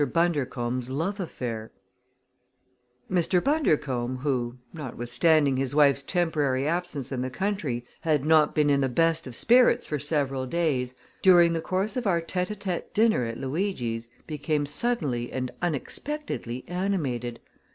[0.03, 1.71] BUNDERCOMBE'S LOVE AFFAIR
[3.11, 3.39] Mr.
[3.43, 8.89] Bundercombe who, notwithstanding his wife's temporary absence in the country, had not been in the
[8.89, 13.25] best of spirits for several days, during the course of our tête à tête dinner
[13.25, 17.39] at Luigi's became suddenly and unexpectedly animated.